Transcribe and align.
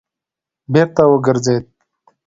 بېرته 0.73 1.01
وګرځېد. 1.11 1.65